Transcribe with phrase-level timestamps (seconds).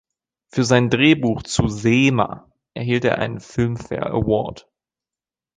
[0.51, 4.67] Für sein Drehbuch zu "Seema" erhielt er einen Filmfare Award.